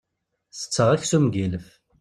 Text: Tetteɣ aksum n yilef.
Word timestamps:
Tetteɣ 0.57 0.87
aksum 0.95 1.25
n 1.29 1.35
yilef. 1.37 1.67